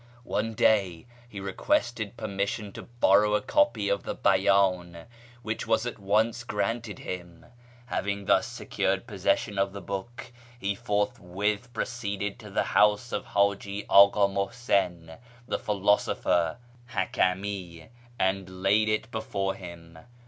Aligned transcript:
One 0.23 0.55
day 0.55 1.05
he 1.29 1.39
requested 1.39 2.17
permission 2.17 2.71
to 2.73 2.81
borrow 2.81 3.35
a 3.35 3.39
copy 3.41 3.87
of 3.87 4.01
the 4.01 4.15
Beydn, 4.15 5.05
which 5.43 5.67
was 5.67 5.85
at 5.85 5.99
once 5.99 6.43
granted 6.43 6.97
him. 6.97 7.45
Having 7.85 8.25
thus 8.25 8.47
secured 8.47 9.05
possession 9.05 9.59
of 9.59 9.73
the 9.73 9.79
book, 9.79 10.31
he 10.57 10.73
forthwith 10.73 11.71
pro 11.71 11.83
ceeded 11.83 12.39
to 12.39 12.49
the 12.49 12.63
house 12.63 13.11
of 13.11 13.25
Haji 13.27 13.85
Aka 13.91 14.27
Muhsin, 14.27 15.19
the 15.47 15.59
philosopher 15.59 16.57
(hakami), 16.93 17.89
and 18.17 18.63
laid 18.63 18.89
it 18.89 19.11
before 19.11 19.53
him. 19.53 19.99